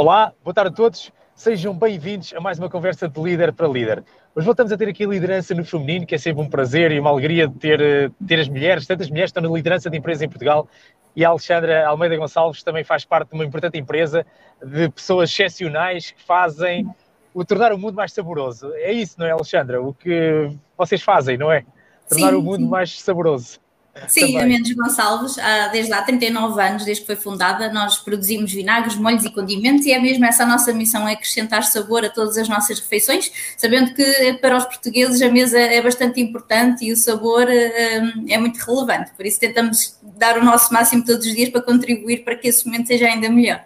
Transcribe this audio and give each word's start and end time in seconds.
Olá, 0.00 0.32
boa 0.44 0.54
tarde 0.54 0.70
a 0.70 0.76
todos. 0.76 1.10
Sejam 1.34 1.74
bem-vindos 1.74 2.32
a 2.32 2.40
mais 2.40 2.56
uma 2.56 2.70
conversa 2.70 3.08
de 3.08 3.20
líder 3.20 3.52
para 3.52 3.66
líder. 3.66 4.04
Hoje 4.32 4.44
voltamos 4.44 4.70
a 4.70 4.76
ter 4.76 4.88
aqui 4.88 5.04
a 5.04 5.08
liderança 5.08 5.56
no 5.56 5.64
feminino, 5.64 6.06
que 6.06 6.14
é 6.14 6.18
sempre 6.18 6.40
um 6.40 6.48
prazer 6.48 6.92
e 6.92 7.00
uma 7.00 7.10
alegria 7.10 7.48
de 7.48 7.54
ter, 7.56 7.80
eh, 7.80 8.08
ter 8.24 8.38
as 8.38 8.48
mulheres, 8.48 8.86
tantas 8.86 9.10
mulheres 9.10 9.30
estão 9.30 9.42
na 9.42 9.48
liderança 9.48 9.90
de 9.90 9.98
empresas 9.98 10.22
em 10.22 10.28
Portugal. 10.28 10.68
E 11.16 11.24
a 11.24 11.30
Alexandra 11.30 11.84
Almeida 11.84 12.16
Gonçalves 12.16 12.62
também 12.62 12.84
faz 12.84 13.04
parte 13.04 13.30
de 13.30 13.34
uma 13.34 13.44
importante 13.44 13.76
empresa 13.76 14.24
de 14.64 14.88
pessoas 14.88 15.30
excepcionais 15.30 16.12
que 16.12 16.22
fazem 16.22 16.88
o 17.34 17.44
tornar 17.44 17.72
o 17.72 17.76
mundo 17.76 17.96
mais 17.96 18.12
saboroso. 18.12 18.72
É 18.74 18.92
isso, 18.92 19.16
não 19.18 19.26
é, 19.26 19.32
Alexandra? 19.32 19.82
O 19.82 19.92
que 19.92 20.48
vocês 20.76 21.02
fazem, 21.02 21.36
não 21.36 21.50
é? 21.50 21.64
Tornar 22.08 22.30
sim, 22.30 22.36
o 22.36 22.40
mundo 22.40 22.62
sim. 22.62 22.68
mais 22.68 23.00
saboroso. 23.00 23.58
Sim, 24.06 24.38
a 24.38 24.44
Mendes 24.44 24.74
Gonçalves, 24.74 25.36
desde 25.72 25.92
há 25.92 26.02
39 26.02 26.62
anos, 26.62 26.84
desde 26.84 27.00
que 27.02 27.06
foi 27.06 27.16
fundada, 27.16 27.72
nós 27.72 27.98
produzimos 27.98 28.52
vinagres, 28.52 28.96
molhos 28.96 29.24
e 29.24 29.30
condimentos 29.30 29.86
e 29.86 29.92
é 29.92 29.98
mesmo 29.98 30.24
essa 30.24 30.44
a 30.44 30.46
nossa 30.46 30.72
missão, 30.72 31.08
é 31.08 31.12
acrescentar 31.12 31.64
sabor 31.64 32.04
a 32.04 32.08
todas 32.08 32.36
as 32.36 32.48
nossas 32.48 32.78
refeições, 32.78 33.32
sabendo 33.56 33.94
que 33.94 34.34
para 34.40 34.56
os 34.56 34.64
portugueses 34.64 35.20
a 35.22 35.30
mesa 35.30 35.58
é 35.58 35.80
bastante 35.82 36.20
importante 36.20 36.84
e 36.84 36.92
o 36.92 36.96
sabor 36.96 37.46
hum, 37.46 38.26
é 38.28 38.38
muito 38.38 38.58
relevante, 38.58 39.10
por 39.16 39.26
isso 39.26 39.40
tentamos 39.40 39.98
dar 40.02 40.38
o 40.38 40.44
nosso 40.44 40.72
máximo 40.72 41.04
todos 41.04 41.26
os 41.26 41.34
dias 41.34 41.48
para 41.48 41.62
contribuir 41.62 42.24
para 42.24 42.36
que 42.36 42.48
esse 42.48 42.66
momento 42.66 42.88
seja 42.88 43.06
ainda 43.06 43.28
melhor. 43.28 43.62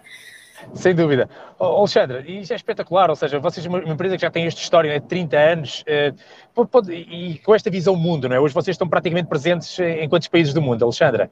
Sem 0.75 0.95
dúvida. 0.95 1.29
Oh, 1.59 1.65
Alexandre, 1.65 2.41
isso 2.41 2.53
é 2.53 2.57
espetacular, 2.57 3.11
ou 3.11 3.17
seja, 3.17 3.39
vocês, 3.39 3.65
uma 3.67 3.81
empresa 3.81 4.17
que 4.17 4.23
já 4.23 4.31
tem 4.31 4.47
esta 4.47 4.61
história 4.61 4.99
de 4.99 5.07
30 5.07 5.37
anos, 5.37 5.85
eh, 5.87 6.13
pode, 6.55 6.71
pode, 6.71 6.93
e 6.93 7.39
com 7.39 7.55
esta 7.55 7.71
visão 7.71 7.95
mundo, 7.97 8.29
não 8.29 8.37
é? 8.37 8.41
Hoje 8.41 8.55
vocês 8.55 8.75
estão 8.75 8.89
praticamente 8.89 9.29
presentes 9.29 9.79
em 9.79 10.09
quantos 10.09 10.29
países 10.29 10.53
do 10.53 10.63
mundo, 10.63 10.83
Alexandra? 10.85 11.31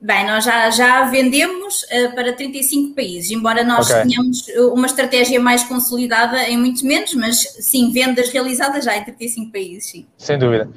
Bem, 0.00 0.24
nós 0.26 0.44
já, 0.44 0.70
já 0.70 1.10
vendemos 1.10 1.82
uh, 1.82 2.14
para 2.14 2.32
35 2.32 2.94
países, 2.94 3.32
embora 3.32 3.64
nós 3.64 3.90
okay. 3.90 4.02
tenhamos 4.02 4.46
uma 4.72 4.86
estratégia 4.86 5.40
mais 5.40 5.64
consolidada 5.64 6.40
em 6.48 6.56
muitos 6.56 6.82
menos, 6.82 7.14
mas 7.14 7.38
sim, 7.60 7.90
vendas 7.90 8.30
realizadas 8.30 8.84
já 8.84 8.96
em 8.96 9.02
35 9.02 9.50
países, 9.50 9.90
sim. 9.90 10.06
Sem 10.16 10.38
dúvida. 10.38 10.70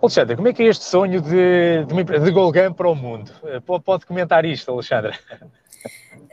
Alexandra, 0.00 0.36
como 0.36 0.46
é 0.46 0.52
que 0.52 0.62
é 0.62 0.66
este 0.66 0.84
sonho 0.84 1.20
de, 1.20 1.84
de, 1.86 2.20
de 2.20 2.30
Golgan 2.30 2.72
para 2.72 2.88
o 2.88 2.94
mundo? 2.94 3.32
Eh, 3.46 3.60
pode 3.84 4.06
comentar 4.06 4.44
isto, 4.44 4.70
Alexandra? 4.70 5.18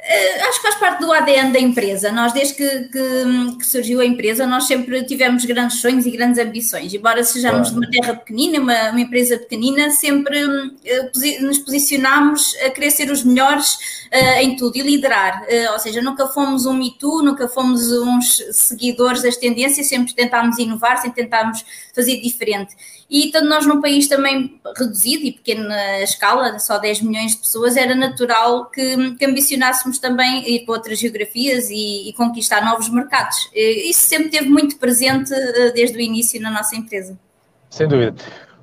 Eh, 0.08 0.42
acho 0.44 0.61
que 0.61 0.67
faz 0.67 0.75
parte 0.75 1.00
do 1.00 1.11
ADN 1.11 1.52
da 1.52 1.59
empresa. 1.59 2.11
Nós, 2.11 2.31
desde 2.31 2.53
que, 2.53 2.70
que, 2.89 3.58
que, 3.58 3.66
surgiu 3.66 4.00
a 4.02 4.06
empresa, 4.06 4.45
nós 4.45 4.67
sempre 4.67 5.03
tivemos 5.03 5.44
grandes 5.45 5.81
sonhos 5.81 6.06
e 6.06 6.11
grandes 6.11 6.38
ambições. 6.38 6.94
Embora 6.94 7.23
sejamos 7.23 7.72
de 7.72 7.78
uma 7.78 7.89
terra 7.89 8.14
pequenina, 8.14 8.59
uma, 8.59 8.92
uma 8.92 9.02
empresa 9.02 9.36
pequenina, 9.39 9.89
sempre 9.89 10.45
uh, 10.45 11.42
nos 11.42 11.58
posicionámos 11.58 12.56
a 12.64 12.70
querer 12.70 12.92
ser 12.92 13.09
os 13.09 13.23
melhores 13.23 13.73
uh, 14.14 14.39
em 14.42 14.56
tudo 14.56 14.78
e 14.78 14.81
liderar. 14.81 15.42
Uh, 15.42 15.73
ou 15.73 15.80
seja, 15.80 16.03
nunca 16.03 16.28
fomos 16.28 16.67
um 16.67 16.73
Me 16.73 16.95
Too, 17.00 17.23
nunca 17.23 17.48
fomos 17.48 17.92
uns 17.92 18.44
seguidores 18.52 19.23
das 19.23 19.38
tendências, 19.38 19.88
sempre 19.88 20.14
tentámos 20.14 20.59
inovar, 20.59 21.02
sempre 21.02 21.23
tentámos 21.23 21.66
fazer 21.95 22.22
diferente. 22.22 22.76
E 23.09 23.28
estando 23.28 23.48
nós 23.48 23.66
num 23.66 23.81
país 23.81 24.08
também 24.08 24.59
reduzido 24.76 25.26
e 25.26 25.31
pequena 25.31 26.02
escala, 26.02 26.58
só 26.59 26.80
10 26.80 27.02
milhões 27.02 27.31
de 27.31 27.38
pessoas, 27.38 27.78
era 27.78 27.94
natural 27.94 28.66
que, 28.66 29.16
que 29.16 29.26
ambicionássemos 29.26 29.94
também 29.99 30.47
ir 30.49 30.65
para 30.65 30.75
outras 30.75 30.99
geografias 30.99 31.69
e, 31.69 32.09
e, 32.09 32.13
conquistar 32.13 32.63
novos 32.63 32.89
mercados. 32.89 33.49
Isso 33.53 34.02
sempre 34.02 34.29
teve 34.29 34.49
muito 34.49 34.77
presente 34.77 35.33
eh, 35.33 35.71
desde 35.71 35.97
o 35.97 36.02
início 36.02 36.41
na 36.41 36.52
nossa 36.52 36.75
empresa. 36.75 37.17
Sem 37.69 37.87
dúvida. 37.87 38.15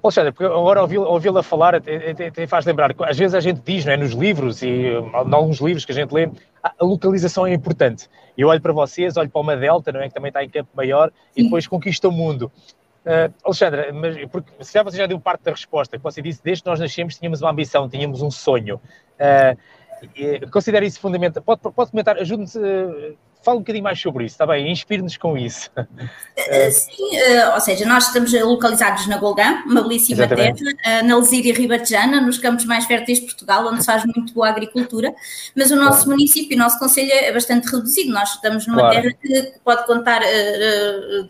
Alexandre, 0.02 0.33
porque 0.33 0.52
agora 0.52 0.83
ouvi-la 0.83 1.42
falar 1.42 1.77
até, 1.77 2.11
até, 2.11 2.47
faz 2.47 2.66
lembrar, 2.66 2.92
às 3.02 3.16
vezes 3.16 3.34
a 3.34 3.41
gente 3.41 3.61
diz, 3.64 3.84
não 3.84 3.92
é, 3.92 3.97
nos 3.97 4.11
livros 4.11 4.61
e 4.61 4.66
em 4.66 5.33
alguns 5.33 5.61
livros 5.61 5.84
que 5.84 5.92
a 5.92 5.94
gente 5.94 6.12
lê, 6.12 6.28
a 6.61 6.72
localização 6.80 7.46
é 7.46 7.55
importante. 7.55 8.08
Eu 8.36 8.48
olho 8.48 8.61
para 8.61 8.72
vocês, 8.72 9.17
olho 9.17 9.30
para 9.30 9.41
uma 9.41 9.56
Delta, 9.56 9.92
não 9.92 10.00
é, 10.00 10.08
que 10.08 10.14
também 10.14 10.30
está 10.30 10.42
em 10.42 10.48
Campo 10.48 10.70
Maior, 10.74 11.08
Sim. 11.08 11.42
e 11.42 11.44
depois 11.44 11.69
conquista 11.69 12.08
o 12.08 12.12
mundo. 12.12 12.50
Uh, 13.05 13.33
Alexandra, 13.44 13.92
mas 13.92 14.17
porque, 14.30 14.52
se 14.61 14.72
já 14.72 14.83
você 14.83 14.96
já 14.96 15.07
deu 15.07 15.18
parte 15.18 15.42
da 15.42 15.51
resposta, 15.51 15.96
que 15.96 16.02
você 16.02 16.23
disse, 16.23 16.40
desde 16.42 16.62
que 16.62 16.70
nós 16.70 16.78
nascemos 16.78 17.17
tínhamos 17.17 17.40
uma 17.40 17.51
ambição, 17.51 17.89
tínhamos 17.89 18.23
um 18.23 18.30
sonho. 18.30 18.80
Uh, 19.18 19.58
considera 20.51 20.85
isso 20.85 21.01
fundamental. 21.01 21.42
Pode, 21.42 21.61
pode 21.61 21.90
comentar, 21.90 22.17
ajude-nos, 22.18 22.55
uh, 22.55 23.17
Fala 23.42 23.57
um 23.57 23.61
bocadinho 23.61 23.85
mais 23.85 24.01
sobre 24.01 24.25
isso, 24.25 24.35
está 24.35 24.47
bem? 24.47 24.70
Inspire-nos 24.70 25.17
com 25.17 25.36
isso. 25.36 25.70
Eh, 26.36 26.70
sim, 26.70 26.92
uh, 26.92 27.55
ou 27.55 27.61
seja, 27.61 27.85
nós 27.85 28.07
estamos 28.07 28.33
localizados 28.33 29.07
na 29.07 29.19
Golgã, 29.19 29.63
uma 29.67 29.83
belíssima 29.83 30.25
Exatamente. 30.25 30.64
terra, 30.64 31.03
na 31.03 31.17
Lesíria 31.17 31.55
Ribatejana, 31.55 32.20
nos 32.20 32.39
campos 32.39 32.64
mais 32.64 32.86
férteis 32.86 33.20
de 33.20 33.27
Portugal, 33.27 33.67
onde 33.67 33.81
se 33.81 33.86
faz 33.86 34.05
muito 34.05 34.33
boa 34.33 34.48
agricultura, 34.48 35.13
mas 35.57 35.70
o 35.70 35.77
nosso 35.77 36.05
claro. 36.05 36.11
município, 36.11 36.57
o 36.57 36.58
nosso 36.58 36.79
conselho 36.79 37.11
é 37.13 37.33
bastante 37.33 37.67
reduzido. 37.70 38.13
Nós 38.13 38.35
estamos 38.35 38.67
numa 38.67 38.79
claro. 38.79 39.02
terra 39.02 39.14
que 39.20 39.52
pode 39.64 39.86
contar 39.86 40.23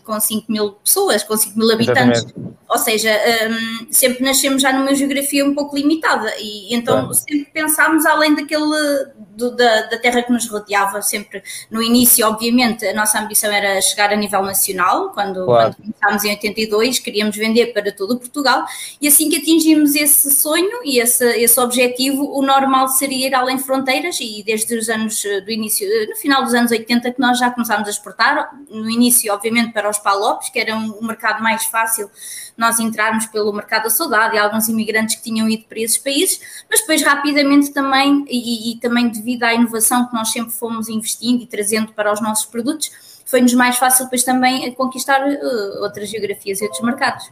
com 0.05 0.19
5 0.19 0.51
mil 0.51 0.73
pessoas, 0.73 1.23
com 1.23 1.37
5 1.37 1.59
mil 1.59 1.71
habitantes. 1.73 2.23
Exatamente. 2.23 2.53
Ou 2.73 2.79
seja, 2.79 3.11
um, 3.51 3.93
sempre 3.93 4.25
nascemos 4.25 4.63
já 4.63 4.73
numa 4.73 4.95
geografia 4.95 5.45
um 5.45 5.55
pouco 5.55 5.77
limitada 5.77 6.33
e 6.39 6.75
então 6.75 7.01
claro. 7.01 7.15
sempre 7.15 7.49
pensámos 7.53 8.07
além 8.07 8.35
daquele 8.35 9.13
do, 9.43 9.57
da, 9.57 9.83
da 9.83 9.99
terra 9.99 10.23
que 10.23 10.33
nos 10.33 10.49
rodeava, 10.49 11.03
sempre 11.03 11.43
no 11.71 11.83
início 11.83 12.27
obviamente, 12.27 12.87
a 12.87 12.95
nossa 12.95 13.19
ambição 13.21 13.51
era 13.51 13.81
chegar 13.81 14.13
a 14.13 14.17
nível 14.17 14.43
nacional, 14.43 15.11
quando, 15.11 15.45
claro. 15.45 15.75
quando 15.75 15.93
começámos 15.93 16.25
em 16.25 16.31
82, 16.31 16.99
queríamos 16.99 17.37
vender 17.37 17.73
para 17.73 17.91
todo 17.93 18.19
Portugal, 18.19 18.65
e 19.01 19.09
assim 19.09 19.29
que 19.29 19.37
atingimos 19.37 19.95
esse 19.95 20.31
sonho 20.31 20.81
e 20.85 20.99
esse, 20.99 21.25
esse 21.39 21.59
objetivo, 21.61 22.25
o 22.37 22.43
normal 22.43 22.89
seria 22.89 23.29
ir 23.29 23.35
além 23.35 23.59
fronteiras, 23.59 24.19
e 24.21 24.43
desde 24.45 24.77
os 24.77 24.89
anos 24.89 25.23
do 25.23 25.51
início, 25.51 25.89
no 26.09 26.17
final 26.17 26.43
dos 26.43 26.55
anos 26.55 26.71
80, 26.71 27.13
que 27.13 27.21
nós 27.21 27.39
já 27.39 27.51
começámos 27.51 27.89
a 27.89 27.91
exportar, 27.91 28.51
no 28.69 28.89
início, 28.89 29.33
obviamente, 29.33 29.73
para 29.73 29.89
os 29.89 29.99
palopes, 29.99 30.49
que 30.51 30.59
era 30.59 30.77
um, 30.77 30.99
um 31.01 31.07
mercado 31.07 31.43
mais 31.43 31.65
fácil 31.65 32.11
nós 32.57 32.79
entrarmos 32.79 33.27
pelo 33.27 33.53
mercado 33.53 33.85
da 33.85 33.91
saudade 33.91 34.37
e 34.37 34.39
alguns 34.39 34.69
imigrantes 34.69 35.17
que 35.17 35.23
tinham 35.23 35.49
ido 35.49 35.65
para 35.65 35.81
esses 35.81 35.99
países, 35.99 36.41
mas 36.71 36.81
depois 36.81 37.03
rapidamente 37.03 37.73
também, 37.73 38.25
e, 38.29 38.73
e 38.73 38.77
também 38.77 39.09
devido 39.09 39.32
à 39.41 39.55
inovação 39.55 40.07
que 40.09 40.15
nós 40.15 40.31
sempre 40.31 40.53
fomos 40.53 40.89
investindo 40.89 41.43
e 41.43 41.47
trazendo 41.47 41.93
para 41.93 42.13
os 42.13 42.21
nossos 42.21 42.47
produtos, 42.47 42.91
foi-nos 43.25 43.55
mais 43.55 43.79
fácil 43.79 44.05
depois 44.05 44.25
também 44.25 44.73
conquistar 44.73 45.23
uh, 45.23 45.83
outras 45.83 46.11
geografias 46.11 46.61
e 46.61 46.65
outros 46.65 46.83
mercados. 46.83 47.31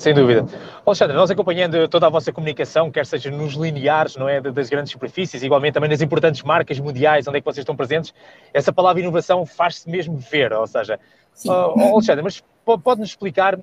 Sem 0.00 0.14
dúvida. 0.14 0.46
Alexandre, 0.86 1.14
nós 1.14 1.30
acompanhando 1.30 1.86
toda 1.86 2.06
a 2.06 2.08
vossa 2.10 2.32
comunicação, 2.32 2.90
quer 2.90 3.04
seja 3.04 3.30
nos 3.30 3.52
lineares, 3.52 4.16
não 4.16 4.26
é, 4.26 4.40
das 4.40 4.70
grandes 4.70 4.92
superfícies, 4.92 5.42
igualmente 5.42 5.74
também 5.74 5.90
nas 5.90 6.00
importantes 6.00 6.42
marcas 6.42 6.80
mundiais 6.80 7.28
onde 7.28 7.36
é 7.36 7.40
que 7.42 7.44
vocês 7.44 7.58
estão 7.58 7.76
presentes, 7.76 8.14
essa 8.54 8.72
palavra 8.72 9.02
inovação 9.02 9.44
faz-se 9.44 9.90
mesmo 9.90 10.16
ver, 10.16 10.54
ou 10.54 10.66
seja, 10.66 10.98
uh, 11.44 11.92
Alexandre, 11.92 12.22
mas 12.22 12.42
pode-nos 12.78 13.10
explicar, 13.10 13.56
uh, 13.56 13.62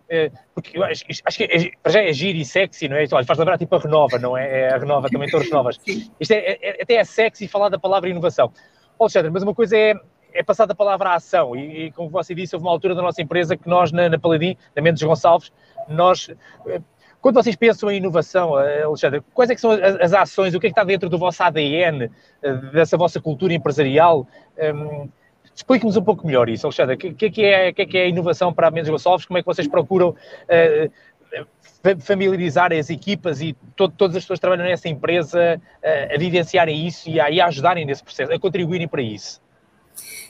porque 0.53 0.81
acho, 0.83 1.03
acho 1.25 1.37
que 1.37 1.43
é, 1.43 1.71
para 1.81 1.91
já 1.91 2.03
é 2.03 2.13
giro 2.13 2.37
e 2.37 2.45
sexy, 2.45 2.87
não 2.87 2.97
é? 2.97 3.05
Olha, 3.11 3.25
faz 3.25 3.39
lembrar 3.39 3.57
tipo 3.57 3.75
a 3.75 3.79
Renova, 3.79 4.17
não 4.19 4.37
é? 4.37 4.61
é 4.61 4.73
a 4.73 4.77
Renova 4.77 5.09
também, 5.09 5.29
Torres 5.29 5.49
Novas. 5.49 5.79
Isto 6.19 6.31
é, 6.31 6.37
é, 6.37 6.59
é, 6.61 6.83
até 6.83 6.95
é 6.95 7.03
sexy 7.03 7.47
falar 7.47 7.69
da 7.69 7.79
palavra 7.79 8.09
inovação. 8.09 8.51
Alexandre, 8.99 9.29
mas 9.31 9.43
uma 9.43 9.53
coisa 9.53 9.77
é, 9.77 9.93
é 10.33 10.43
passar 10.43 10.65
da 10.65 10.75
palavra 10.75 11.09
à 11.09 11.15
ação. 11.15 11.55
E, 11.55 11.85
e, 11.85 11.91
como 11.91 12.09
você 12.09 12.33
disse, 12.33 12.55
houve 12.55 12.65
uma 12.65 12.71
altura 12.71 12.95
da 12.95 13.01
nossa 13.01 13.21
empresa 13.21 13.55
que 13.55 13.67
nós, 13.67 13.91
na, 13.91 14.09
na 14.09 14.19
Paladim, 14.19 14.55
na 14.75 14.81
Mendes 14.81 15.01
Gonçalves, 15.03 15.51
nós. 15.87 16.29
Eh, 16.67 16.81
quando 17.19 17.35
vocês 17.35 17.55
pensam 17.55 17.89
em 17.89 17.97
inovação, 17.97 18.59
eh, 18.59 18.83
Alexandre, 18.83 19.21
quais 19.33 19.49
é 19.49 19.55
que 19.55 19.61
são 19.61 19.71
as, 19.71 19.81
as 19.81 20.13
ações, 20.13 20.53
o 20.53 20.59
que 20.59 20.67
é 20.67 20.69
que 20.69 20.73
está 20.73 20.83
dentro 20.83 21.09
do 21.09 21.17
vosso 21.17 21.41
ADN, 21.43 22.09
eh, 22.41 22.53
dessa 22.73 22.97
vossa 22.97 23.19
cultura 23.19 23.53
empresarial? 23.53 24.27
Um, 24.57 25.09
Explique-nos 25.57 25.97
um 25.97 26.03
pouco 26.03 26.25
melhor 26.25 26.47
isso, 26.49 26.67
Alexandre. 26.67 26.93
O 26.93 26.97
que, 26.99 27.11
que, 27.13 27.25
é 27.25 27.29
que, 27.31 27.43
é, 27.43 27.73
que, 27.73 27.81
é, 27.81 27.85
que 27.87 27.97
é 27.97 28.03
a 28.03 28.07
inovação 28.07 28.53
para 28.53 28.67
a 28.67 28.71
Mendes 28.71 28.91
Gonçalves? 28.91 29.25
Como 29.25 29.39
é 29.39 29.41
que 29.41 29.45
vocês 29.47 29.67
procuram 29.67 30.09
uh, 30.09 31.97
familiarizar 31.99 32.71
as 32.71 32.91
equipas 32.91 33.41
e 33.41 33.53
to, 33.75 33.89
todas 33.89 34.15
as 34.15 34.23
pessoas 34.23 34.37
que 34.37 34.41
trabalham 34.41 34.65
nessa 34.65 34.87
empresa 34.87 35.59
uh, 35.59 36.13
a 36.13 36.17
vivenciarem 36.19 36.85
isso 36.85 37.09
e 37.09 37.19
a, 37.19 37.31
e 37.31 37.41
a 37.41 37.47
ajudarem 37.47 37.87
nesse 37.87 38.03
processo, 38.03 38.31
a 38.31 38.39
contribuírem 38.39 38.87
para 38.87 39.01
isso? 39.01 39.41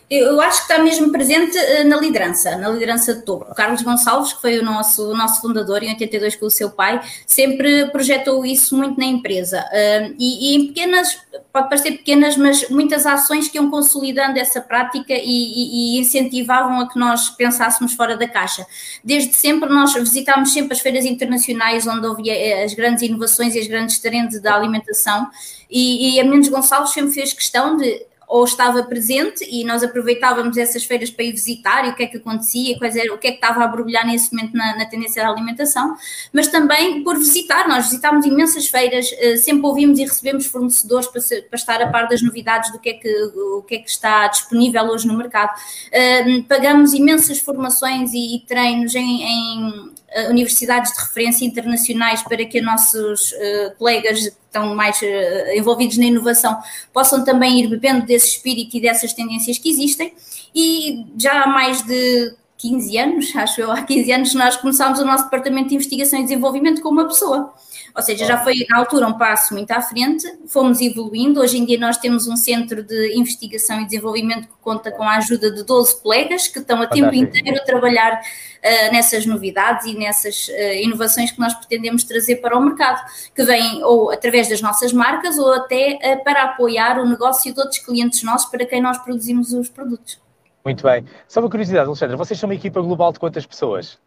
Eu 0.10 0.40
acho 0.40 0.66
que 0.66 0.72
está 0.72 0.82
mesmo 0.82 1.12
presente 1.12 1.58
eh, 1.58 1.84
na 1.84 1.98
liderança, 1.98 2.56
na 2.58 2.70
liderança 2.70 3.14
de 3.14 3.24
topo. 3.24 3.52
O 3.52 3.54
Carlos 3.54 3.82
Gonçalves, 3.82 4.32
que 4.32 4.42
foi 4.42 4.58
o 4.58 4.64
nosso, 4.64 5.12
o 5.12 5.18
nosso 5.18 5.42
fundador 5.42 5.84
em 5.84 5.90
82 5.90 6.38
com 6.38 6.46
o 6.46 6.50
seu 6.50 6.70
pai, 6.70 7.02
sempre 7.26 7.88
projetou 7.88 8.46
isso 8.46 8.78
muito 8.78 8.98
na 8.98 9.06
empresa. 9.06 9.60
Uh, 9.60 10.16
e, 10.18 10.52
e, 10.52 10.56
em 10.56 10.68
pequenas, 10.68 11.20
pode 11.52 11.68
parecer 11.68 11.92
pequenas, 11.92 12.38
mas 12.38 12.70
muitas 12.70 13.06
ações 13.06 13.50
que 13.50 13.58
iam 13.58 13.70
consolidando 13.70 14.40
essa 14.40 14.62
prática 14.62 15.14
e, 15.14 15.20
e, 15.26 15.98
e, 15.98 16.00
incentivavam 16.00 16.80
a 16.80 16.90
que 16.90 16.98
nós 16.98 17.30
pensássemos 17.32 17.94
fora 17.94 18.16
da 18.16 18.30
caixa. 18.30 18.66
Desde 19.04 19.34
sempre 19.34 19.70
nós 19.70 19.94
visitámos 19.94 20.54
sempre 20.54 20.74
as 20.74 20.80
feiras 20.80 21.04
internacionais 21.04 21.86
onde 21.86 22.08
havia 22.08 22.34
eh, 22.34 22.64
as 22.64 22.74
grandes 22.74 23.04
inovações 23.04 23.56
e 23.56 23.60
as 23.60 23.68
grandes 23.68 24.00
trends 24.00 24.40
da 24.42 24.56
alimentação 24.56 25.30
e, 25.70 26.16
e 26.16 26.20
a 26.20 26.24
Mendes 26.24 26.50
Gonçalves 26.50 26.92
sempre 26.94 27.12
fez 27.12 27.34
questão 27.34 27.76
de 27.76 28.06
ou 28.28 28.44
estava 28.44 28.84
presente 28.84 29.48
e 29.50 29.64
nós 29.64 29.82
aproveitávamos 29.82 30.58
essas 30.58 30.84
feiras 30.84 31.10
para 31.10 31.24
ir 31.24 31.32
visitar 31.32 31.88
e 31.88 31.92
o 31.92 31.96
que 31.96 32.04
é 32.04 32.08
que 32.08 32.18
acontecia, 32.18 32.78
quais 32.78 32.96
era, 32.98 33.14
o 33.14 33.18
que 33.18 33.28
é 33.28 33.32
que 33.32 33.38
estava 33.38 33.64
a 33.64 33.68
borbulhar 33.68 34.06
nesse 34.06 34.36
momento 34.36 34.54
na, 34.54 34.76
na 34.76 34.86
tendência 34.86 35.24
da 35.24 35.30
alimentação, 35.30 35.96
mas 36.34 36.48
também 36.48 37.04
por 37.04 37.18
visitar, 37.18 37.70
nós 37.70 37.86
visitámos 37.86 38.26
imensas 38.26 38.68
feiras, 38.68 39.10
uh, 39.12 39.38
sempre 39.38 39.66
ouvimos 39.66 39.98
e 39.98 40.04
recebemos 40.04 40.46
fornecedores 40.46 41.08
para, 41.08 41.22
ser, 41.22 41.44
para, 41.48 41.58
estar 41.58 41.82
a 41.82 41.88
par 41.88 42.10
das 42.10 42.22
novidades 42.22 42.70
do 42.74 42.80
que 42.80 42.90
é 42.90 42.94
que, 42.94 43.10
o 43.34 43.62
que, 43.62 43.76
é 43.76 43.80
que 43.80 43.90
está 43.90 44.28
disponível 44.28 44.84
hoje 44.84 45.08
no 45.08 45.18
mercado, 45.18 45.58
uh, 45.58 46.44
pagamos 46.44 46.94
imensas 46.94 47.40
formações 47.40 48.12
e, 48.14 48.36
e 48.36 48.40
treinos 48.42 48.94
em, 48.94 49.24
em 49.24 49.92
universidades 50.30 50.92
de 50.94 51.00
referência 51.00 51.46
internacionais 51.46 52.22
para 52.24 52.44
que 52.46 52.62
nossos 52.62 53.32
uh, 53.32 53.76
colegas 53.78 54.20
estão 54.20 54.76
mais 54.76 55.00
uh, 55.02 55.52
envolvidos 55.56 55.98
na 55.98 56.06
inovação 56.06 56.58
possam 56.92 57.24
também 57.24 57.60
ir 57.62 57.68
bebendo 57.68 58.06
desse 58.06 58.30
espírito 58.30 58.78
e 58.78 58.82
dessas 58.82 59.14
tendências 59.14 59.58
que 59.58 59.70
existem. 59.70 60.14
E 60.54 61.06
já 61.18 61.44
há 61.44 61.48
mais 61.48 61.82
de 61.84 62.34
15 62.58 62.98
anos, 62.98 63.36
acho 63.36 63.62
eu, 63.62 63.72
há 63.72 63.84
15 63.84 64.12
anos, 64.12 64.34
nós 64.34 64.56
começámos 64.58 65.00
o 65.00 65.06
nosso 65.06 65.26
departamento 65.26 65.70
de 65.70 65.76
investigação 65.76 66.20
e 66.20 66.24
desenvolvimento 66.24 66.82
com 66.82 66.90
uma 66.90 67.08
pessoa. 67.08 67.54
Ou 67.96 68.04
seja, 68.04 68.26
já 68.26 68.38
foi 68.44 68.66
na 68.70 68.78
altura 68.78 69.08
um 69.08 69.18
passo 69.18 69.56
muito 69.56 69.72
à 69.72 69.82
frente, 69.82 70.24
fomos 70.48 70.80
evoluindo. 70.82 71.40
Hoje 71.40 71.58
em 71.58 71.66
dia 71.66 71.80
nós 71.80 71.98
temos 71.98 72.28
um 72.28 72.36
centro 72.36 72.84
de 72.84 73.18
investigação 73.18 73.82
e 73.82 73.86
desenvolvimento 73.86 74.48
que 74.48 74.54
conta 74.62 74.92
com 74.92 75.04
a 75.04 75.18
ajuda 75.18 75.52
de 75.52 75.64
12 75.64 76.02
colegas 76.02 76.48
que 76.48 76.60
estão 76.60 76.80
a 76.80 76.86
tempo 76.86 77.14
inteiro 77.16 77.58
a 77.58 77.64
trabalhar 77.64 78.14
uh, 78.14 78.92
nessas 78.92 79.26
novidades 79.26 79.88
e 79.88 79.98
nessas 79.98 80.48
uh, 80.48 80.74
inovações 80.82 81.32
que 81.32 81.40
nós 81.40 81.56
pretendemos 81.56 82.04
trazer 82.04 82.36
para 82.36 82.56
o 82.56 82.62
mercado, 82.62 83.04
que 83.34 83.44
vêm 83.44 83.84
ou 83.84 84.12
através 84.12 84.48
das 84.48 84.62
nossas 84.62 84.94
marcas 84.94 85.40
ou 85.40 85.52
até 85.54 85.98
uh, 86.04 86.24
para 86.24 86.44
apoiar 86.44 87.00
o 87.00 87.10
negócio 87.10 87.52
de 87.52 87.60
outros 87.60 87.80
clientes 87.80 88.22
nossos 88.22 88.50
para 88.50 88.66
quem 88.66 88.80
nós 88.80 89.00
produzimos 89.00 89.54
os 89.54 89.70
produtos. 89.70 90.27
Muito 90.68 90.84
bem. 90.84 91.06
Só 91.30 91.40
uma 91.40 91.50
curiosidade, 91.50 91.88
Alexandra, 91.88 92.18
vocês 92.18 92.38
são 92.38 92.50
uma 92.50 92.54
equipa 92.54 92.82
global 92.82 93.14
de 93.14 93.20
quantas 93.20 93.46
pessoas? 93.46 93.98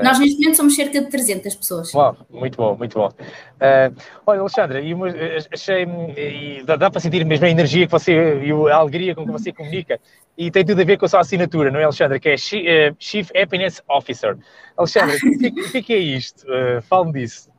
Nós 0.00 0.16
neste 0.20 0.38
momento 0.38 0.56
somos 0.56 0.76
cerca 0.76 1.00
de 1.00 1.10
300 1.10 1.54
pessoas. 1.56 1.92
Uau, 1.92 2.16
muito 2.30 2.56
bom, 2.56 2.76
muito 2.76 2.96
bom. 2.96 3.08
Uh, 3.08 4.00
olha, 4.24 4.40
Alexandra, 4.40 4.80
uma, 4.80 5.08
achei, 5.52 5.84
e 6.16 6.62
dá, 6.64 6.76
dá, 6.76 6.88
para 6.88 7.00
sentir 7.00 7.24
mesmo 7.24 7.44
a 7.44 7.50
energia 7.50 7.84
que 7.84 7.90
você 7.90 8.12
e 8.44 8.52
a 8.70 8.76
alegria 8.76 9.12
com 9.12 9.26
que 9.26 9.32
você 9.32 9.52
comunica. 9.52 10.00
E 10.38 10.52
tem 10.52 10.64
tudo 10.64 10.80
a 10.80 10.84
ver 10.84 10.98
com 10.98 11.04
a 11.04 11.08
sua 11.08 11.20
assinatura, 11.20 11.72
não 11.72 11.80
é, 11.80 11.84
Alexandra? 11.84 12.20
Que 12.20 12.28
é 12.28 12.34
eh, 12.34 12.94
Chief 12.96 13.28
Happiness 13.34 13.82
Officer. 13.88 14.38
Alexandra, 14.76 15.16
o 15.18 15.72
que, 15.72 15.82
que, 15.82 15.92
é 15.92 15.98
isto? 15.98 16.46
Uh, 16.46 16.80
Fale-me 16.82 17.12
disso. 17.12 17.50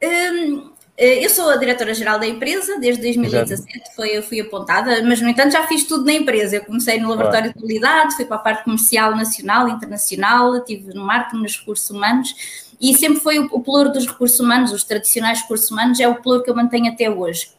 Um, 0.00 0.06
eh, 0.06 0.67
eu 0.98 1.30
sou 1.30 1.48
a 1.48 1.56
diretora-geral 1.56 2.18
da 2.18 2.26
empresa 2.26 2.78
desde 2.78 3.02
2017, 3.02 3.94
foi, 3.94 4.16
eu 4.16 4.22
fui 4.22 4.40
apontada, 4.40 5.02
mas 5.04 5.20
no 5.20 5.28
entanto 5.28 5.52
já 5.52 5.66
fiz 5.66 5.84
tudo 5.84 6.04
na 6.04 6.12
empresa. 6.12 6.56
Eu 6.56 6.64
comecei 6.64 6.98
no 6.98 7.08
laboratório 7.08 7.52
de 7.52 7.58
qualidade, 7.58 8.16
fui 8.16 8.24
para 8.24 8.36
a 8.36 8.40
parte 8.40 8.64
comercial 8.64 9.14
nacional, 9.14 9.68
internacional, 9.68 10.56
estive 10.56 10.92
no 10.94 11.04
marketing, 11.04 11.42
nos 11.42 11.56
recursos 11.56 11.88
humanos 11.90 12.34
e 12.80 12.94
sempre 12.94 13.20
foi 13.20 13.38
o, 13.38 13.48
o 13.50 13.88
dos 13.88 14.06
recursos 14.06 14.38
humanos, 14.38 14.72
os 14.72 14.84
tradicionais 14.84 15.42
recursos 15.42 15.70
humanos, 15.70 15.98
é 15.98 16.08
o 16.08 16.16
pelouro 16.16 16.44
que 16.44 16.50
eu 16.50 16.54
mantenho 16.54 16.92
até 16.92 17.10
hoje. 17.10 17.50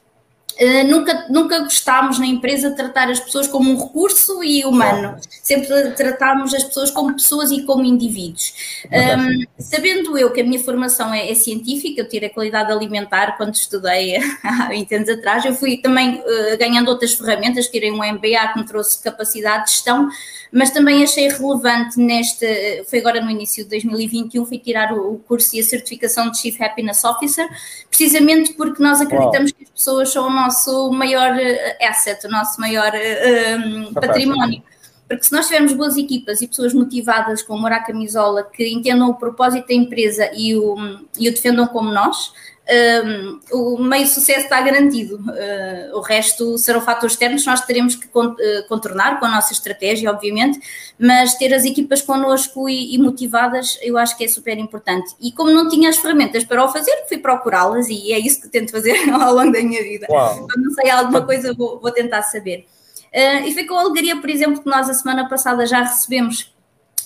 Uh, 0.59 0.85
nunca, 0.87 1.25
nunca 1.29 1.59
gostámos 1.59 2.19
na 2.19 2.25
empresa 2.25 2.69
de 2.69 2.75
tratar 2.75 3.09
as 3.09 3.19
pessoas 3.19 3.47
como 3.47 3.71
um 3.71 3.81
recurso 3.81 4.43
e 4.43 4.65
humano. 4.65 5.15
Sempre 5.41 5.91
tratámos 5.91 6.53
as 6.53 6.65
pessoas 6.65 6.91
como 6.91 7.13
pessoas 7.13 7.49
e 7.49 7.63
como 7.63 7.85
indivíduos. 7.85 8.53
Um, 8.85 9.45
sabendo 9.57 10.17
eu 10.17 10.31
que 10.31 10.41
a 10.41 10.43
minha 10.43 10.61
formação 10.61 11.13
é, 11.13 11.31
é, 11.31 11.35
científica, 11.35 12.01
eu 12.01 12.09
tirei 12.09 12.27
qualidade 12.27 12.71
alimentar 12.71 13.37
quando 13.37 13.55
estudei 13.55 14.17
há 14.43 14.67
20 14.67 14.95
anos 14.95 15.09
atrás, 15.09 15.45
eu 15.45 15.53
fui 15.53 15.77
também 15.77 16.15
uh, 16.15 16.57
ganhando 16.57 16.89
outras 16.89 17.13
ferramentas, 17.13 17.67
tirei 17.67 17.91
um 17.91 18.03
MBA 18.03 18.53
que 18.53 18.59
me 18.59 18.65
trouxe 18.65 19.01
capacidade 19.01 19.65
de 19.65 19.71
gestão, 19.71 20.09
mas 20.51 20.71
também 20.71 21.03
achei 21.03 21.29
relevante 21.29 21.97
neste, 21.99 22.83
foi 22.89 22.99
agora 22.99 23.21
no 23.21 23.29
início 23.29 23.63
de 23.63 23.69
2021, 23.69 24.45
fui 24.45 24.57
tirar 24.57 24.91
o, 24.93 25.19
curso 25.27 25.55
e 25.55 25.59
a 25.59 25.63
certificação 25.63 26.31
de 26.31 26.39
Chief 26.39 26.59
Happiness 26.59 27.03
Officer, 27.03 27.47
precisamente 27.87 28.53
porque 28.53 28.81
nós 28.81 28.99
acreditamos 28.99 29.51
Uau. 29.51 29.57
que 29.57 29.63
as 29.63 29.69
pessoas 29.69 30.11
são 30.11 30.27
o 30.27 30.29
nosso 30.29 30.48
maior 30.91 31.37
eh, 31.37 31.77
asset, 31.81 32.25
o 32.25 32.29
nosso 32.29 32.59
maior 32.59 32.91
um, 32.93 33.93
património. 33.93 34.63
Porque 35.07 35.23
se 35.23 35.31
nós 35.31 35.47
tivermos 35.47 35.73
boas 35.73 35.97
equipas 35.97 36.39
e 36.41 36.47
pessoas 36.47 36.73
motivadas 36.73 37.41
com 37.41 37.55
amor 37.55 37.71
à 37.71 37.79
camisola, 37.79 38.43
que 38.43 38.67
entendam 38.67 39.09
o 39.09 39.15
propósito 39.15 39.67
da 39.67 39.73
empresa 39.73 40.29
e 40.35 40.55
o, 40.55 40.75
e 41.17 41.27
o 41.27 41.31
defendam 41.31 41.65
como 41.65 41.91
nós, 41.91 42.31
um, 42.69 43.39
o 43.51 43.83
meio 43.83 44.05
sucesso 44.05 44.41
está 44.41 44.61
garantido. 44.61 45.15
Uh, 45.15 45.97
o 45.97 46.01
resto 46.01 46.57
serão 46.57 46.81
fatores 46.81 47.13
externos 47.13 47.41
que 47.41 47.49
nós 47.49 47.61
teremos 47.61 47.95
que 47.95 48.05
uh, 48.05 48.67
contornar 48.67 49.19
com 49.19 49.25
a 49.25 49.29
nossa 49.29 49.53
estratégia, 49.53 50.11
obviamente, 50.11 50.59
mas 50.97 51.33
ter 51.35 51.53
as 51.53 51.65
equipas 51.65 52.01
connosco 52.01 52.69
e, 52.69 52.93
e, 52.93 52.97
motivadas 52.99 53.79
eu 53.81 53.97
acho 53.97 54.15
que 54.15 54.23
é 54.23 54.27
super 54.27 54.57
importante. 54.57 55.15
E 55.19 55.31
como 55.31 55.49
não 55.49 55.67
tinha 55.67 55.89
as 55.89 55.97
ferramentas 55.97 56.43
para 56.43 56.63
o 56.63 56.69
fazer, 56.69 57.05
fui 57.07 57.17
procurá-las 57.17 57.89
e 57.89 58.13
é 58.13 58.19
isso 58.19 58.41
que 58.41 58.47
tento 58.47 58.71
fazer 58.71 58.97
ao 59.09 59.33
longo 59.33 59.51
da 59.51 59.61
minha 59.61 59.81
vida. 59.81 60.05
Uau. 60.09 60.47
Quando 60.47 60.65
não 60.65 60.71
sei 60.71 60.91
alguma 60.91 61.25
coisa, 61.25 61.53
vou, 61.53 61.79
vou 61.79 61.91
tentar 61.91 62.21
saber. 62.21 62.67
Uh, 63.11 63.47
e 63.47 63.53
foi 63.53 63.65
com 63.65 63.73
alegria, 63.73 64.21
por 64.21 64.29
exemplo, 64.29 64.61
que 64.61 64.69
nós 64.69 64.87
a 64.87 64.93
semana 64.93 65.27
passada 65.27 65.65
já 65.65 65.81
recebemos 65.81 66.53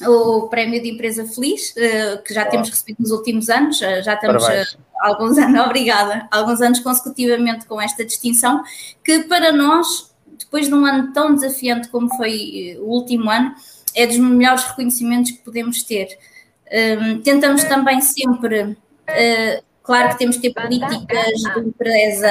o 0.08 0.48
prémio 0.48 0.82
de 0.82 0.90
empresa 0.90 1.26
feliz, 1.26 1.74
que 2.26 2.34
já 2.34 2.46
temos 2.46 2.70
recebido 2.70 2.98
nos 3.00 3.12
últimos 3.12 3.50
anos, 3.50 3.78
já 3.80 4.14
estamos 4.14 4.44
alguns 5.00 5.38
anos, 5.40 5.60
obrigada, 5.66 6.28
alguns 6.32 6.62
anos 6.62 6.80
consecutivamente 6.80 7.66
com 7.66 7.80
esta 7.82 8.06
distinção, 8.06 8.64
que 9.04 9.24
para 9.24 9.52
nós, 9.52 10.12
depois 10.40 10.68
de 10.68 10.74
um 10.74 10.86
ano 10.86 11.12
tão 11.14 11.34
desafiante 11.36 11.90
como 11.90 12.14
foi 12.16 12.76
eh, 12.76 12.80
o 12.80 12.86
último 12.86 13.30
ano, 13.30 13.54
é 13.96 14.08
dos 14.08 14.18
melhores 14.18 14.64
reconhecimentos 14.64 15.32
que 15.32 15.40
podemos 15.40 15.84
ter. 15.84 16.08
Um, 16.72 17.22
tentamos 17.22 17.64
também 17.66 18.02
sempre 18.02 18.76
Claro 19.84 20.10
que 20.10 20.18
temos 20.18 20.38
que 20.38 20.50
ter 20.50 20.62
políticas 20.62 21.34
de 21.34 21.60
empresa 21.60 22.30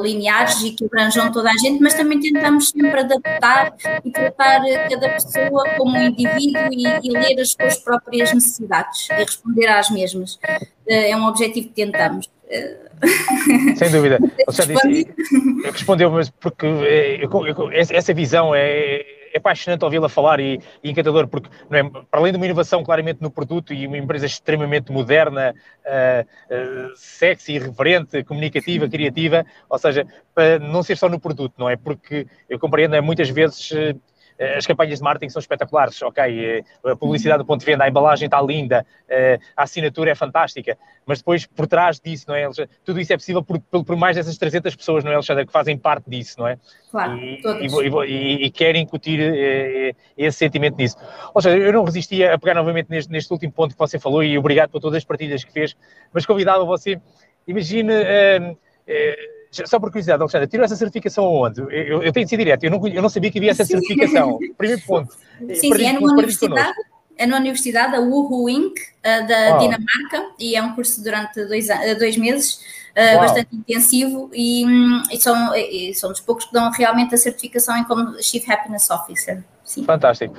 lineares 0.00 0.62
e 0.62 0.70
que 0.70 0.84
abranjam 0.84 1.32
toda 1.32 1.50
a 1.50 1.56
gente, 1.56 1.82
mas 1.82 1.94
também 1.94 2.20
tentamos 2.20 2.68
sempre 2.68 3.00
adaptar 3.00 3.74
e 4.04 4.10
tratar 4.12 4.60
cada 4.88 5.08
pessoa 5.10 5.68
como 5.76 5.96
um 5.96 6.02
indivíduo 6.02 6.72
e, 6.72 6.84
e 7.02 7.10
ler 7.10 7.40
as 7.40 7.50
suas 7.50 7.78
próprias 7.78 8.32
necessidades 8.32 9.08
e 9.10 9.14
responder 9.14 9.66
às 9.66 9.90
mesmas. 9.90 10.38
Eh, 10.88 11.10
é 11.10 11.16
um 11.16 11.26
objetivo 11.26 11.66
que 11.68 11.74
tentamos. 11.74 12.30
Eh, 12.48 12.76
Sem 13.76 13.90
dúvida. 13.90 14.20
respondeu, 15.72 16.12
mas 16.12 16.30
porque 16.30 16.66
eh, 16.66 17.26
essa 17.72 18.14
visão 18.14 18.54
é 18.54 19.04
é 19.34 19.38
apaixonante 19.38 19.84
ouvi-la 19.84 20.08
falar 20.08 20.38
e, 20.38 20.60
e, 20.82 20.90
encantador, 20.90 21.26
porque 21.26 21.48
é, 21.70 21.82
para 21.82 22.20
além 22.20 22.32
de 22.32 22.36
uma 22.36 22.46
inovação 22.46 22.84
claramente 22.84 23.20
no 23.20 23.30
produto 23.30 23.74
e 23.74 23.86
uma 23.86 23.98
empresa 23.98 24.26
extremamente 24.26 24.92
moderna, 24.92 25.52
uh, 25.84 26.22
uh, 26.54 26.96
sexy, 26.96 27.54
irreverente, 27.54 28.22
comunicativa, 28.22 28.88
criativa, 28.88 29.44
ou 29.68 29.78
seja, 29.78 30.06
para 30.32 30.60
não 30.60 30.84
ser 30.84 30.96
só 30.96 31.08
no 31.08 31.18
produto, 31.18 31.54
não 31.58 31.68
é? 31.68 31.76
Porque 31.76 32.28
eu 32.48 32.58
compreendo, 32.60 32.94
é, 32.94 33.00
muitas 33.00 33.28
vezes. 33.28 33.72
Eh, 34.38 34.58
as 34.58 34.66
campanhas 34.66 34.98
de 34.98 35.04
marketing 35.04 35.30
são 35.30 35.40
espetaculares, 35.40 36.00
ok, 36.02 36.22
eh, 36.24 36.62
a 36.90 36.96
publicidade 36.96 37.38
do 37.38 37.46
ponto 37.46 37.60
de 37.60 37.66
venda, 37.66 37.84
a 37.84 37.88
embalagem 37.88 38.26
está 38.26 38.40
linda, 38.42 38.84
eh, 39.08 39.38
a 39.56 39.62
assinatura 39.62 40.10
é 40.10 40.14
fantástica, 40.14 40.76
mas 41.06 41.18
depois 41.18 41.46
por 41.46 41.66
trás 41.66 42.00
disso, 42.00 42.24
não 42.28 42.34
é, 42.34 42.48
Tudo 42.84 43.00
isso 43.00 43.12
é 43.12 43.16
possível 43.16 43.42
por, 43.42 43.60
por 43.60 43.96
mais 43.96 44.16
dessas 44.16 44.36
300 44.36 44.74
pessoas, 44.74 45.04
não 45.04 45.12
é, 45.12 45.14
Alexandre, 45.14 45.46
que 45.46 45.52
fazem 45.52 45.78
parte 45.78 46.10
disso, 46.10 46.40
não 46.40 46.48
é? 46.48 46.58
Claro, 46.90 47.16
e, 47.18 47.40
e, 47.44 48.06
e, 48.06 48.46
e, 48.46 48.50
querem 48.50 48.82
incutir 48.82 49.20
esse 50.16 50.38
sentimento 50.38 50.76
nisso. 50.76 50.96
Ou 51.32 51.40
seja, 51.40 51.56
eu 51.56 51.72
não 51.72 51.84
resistia 51.84 52.34
a 52.34 52.38
pegar 52.38 52.54
novamente 52.54 52.88
neste, 52.90 53.10
neste 53.10 53.32
último 53.32 53.52
ponto 53.52 53.72
que 53.72 53.78
você 53.78 53.98
falou 53.98 54.22
e 54.22 54.36
obrigado 54.36 54.70
por 54.70 54.80
todas 54.80 54.98
as 54.98 55.04
partilhas 55.04 55.44
que 55.44 55.52
fez, 55.52 55.76
mas 56.12 56.26
convidava 56.26 56.64
você, 56.64 57.00
imagine... 57.46 57.92
Uh, 57.92 58.52
uh, 58.52 59.43
só 59.64 59.78
por 59.78 59.90
curiosidade, 59.90 60.22
Alexandre, 60.22 60.48
tirou 60.48 60.64
essa 60.64 60.76
certificação 60.76 61.24
aonde? 61.24 61.60
Eu, 61.60 62.02
eu 62.02 62.12
tenho 62.12 62.26
de 62.26 62.30
ser 62.30 62.36
direto, 62.36 62.64
eu 62.64 62.70
não, 62.70 62.86
eu 62.86 63.02
não 63.02 63.08
sabia 63.08 63.30
que 63.30 63.38
havia 63.38 63.50
essa 63.50 63.64
sim. 63.64 63.72
certificação. 63.72 64.38
Primeiro 64.56 64.82
ponto. 64.82 65.12
Sim, 65.54 65.54
sim, 65.54 65.86
é 65.86 65.92
numa 65.92 66.12
universidade, 66.12 66.78
é 67.16 67.26
numa 67.26 67.38
universidade, 67.38 67.96
a 67.96 68.00
Woohoo 68.00 68.48
Inc., 68.48 68.74
da 69.02 69.56
oh. 69.56 69.58
Dinamarca, 69.58 70.34
e 70.38 70.56
é 70.56 70.62
um 70.62 70.74
curso 70.74 71.02
durante 71.02 71.44
dois, 71.44 71.66
dois 71.98 72.16
meses, 72.16 72.60
uh, 72.92 73.18
bastante 73.18 73.54
intensivo, 73.54 74.30
e, 74.32 74.64
e, 75.10 75.20
são, 75.20 75.54
e 75.54 75.94
são 75.94 76.10
dos 76.10 76.20
poucos 76.20 76.46
que 76.46 76.52
dão 76.52 76.70
realmente 76.70 77.14
a 77.14 77.18
certificação 77.18 77.76
em 77.76 77.84
como 77.84 78.20
Chief 78.22 78.48
Happiness 78.48 78.90
Officer. 78.90 79.44
Sim. 79.64 79.84
Fantástico. 79.84 80.34